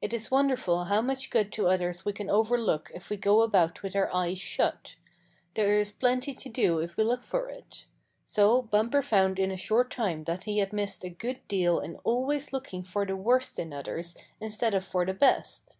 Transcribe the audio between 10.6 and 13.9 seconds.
had missed a good deal in always looking for the worst in